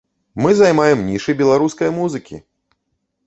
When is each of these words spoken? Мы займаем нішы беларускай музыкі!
Мы 0.43 0.49
займаем 0.59 1.03
нішы 1.09 1.35
беларускай 1.41 1.91
музыкі! 1.99 2.43